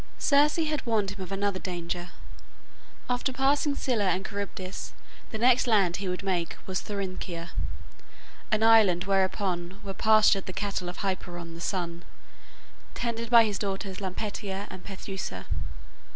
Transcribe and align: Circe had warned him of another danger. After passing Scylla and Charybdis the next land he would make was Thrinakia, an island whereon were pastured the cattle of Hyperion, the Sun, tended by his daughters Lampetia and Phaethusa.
Circe 0.17 0.55
had 0.55 0.83
warned 0.83 1.11
him 1.11 1.21
of 1.21 1.31
another 1.31 1.59
danger. 1.59 2.09
After 3.07 3.31
passing 3.31 3.75
Scylla 3.75 4.05
and 4.05 4.25
Charybdis 4.25 4.93
the 5.29 5.37
next 5.37 5.67
land 5.67 5.97
he 5.97 6.07
would 6.09 6.23
make 6.23 6.55
was 6.65 6.81
Thrinakia, 6.81 7.51
an 8.49 8.63
island 8.63 9.03
whereon 9.03 9.79
were 9.83 9.93
pastured 9.93 10.47
the 10.47 10.53
cattle 10.53 10.89
of 10.89 10.97
Hyperion, 10.97 11.53
the 11.53 11.61
Sun, 11.61 12.03
tended 12.95 13.29
by 13.29 13.43
his 13.45 13.59
daughters 13.59 14.01
Lampetia 14.01 14.65
and 14.71 14.83
Phaethusa. 14.83 15.45